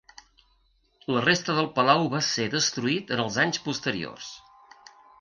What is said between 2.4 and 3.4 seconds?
destruït en